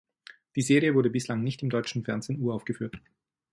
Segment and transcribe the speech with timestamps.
[0.55, 2.99] Die Serie wurde bislang nicht im deutschen Fernsehen uraufgeführt.